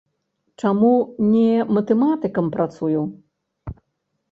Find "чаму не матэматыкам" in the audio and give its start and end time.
0.63-2.51